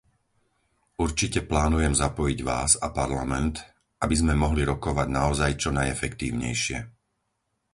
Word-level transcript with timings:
Určite 1.05 1.39
plánujem 1.51 1.93
zapojiť 2.03 2.39
vás 2.51 2.71
a 2.81 2.87
Parlament, 2.99 3.55
aby 4.03 4.15
sme 4.21 4.33
mohli 4.43 4.61
rokovať 4.71 5.07
naozaj 5.19 5.51
čo 5.61 5.69
najefektívnejšie. 5.79 6.77